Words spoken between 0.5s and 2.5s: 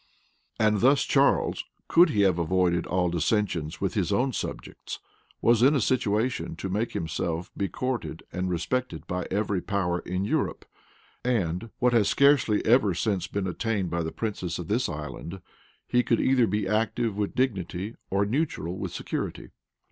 And thus Charles, could he have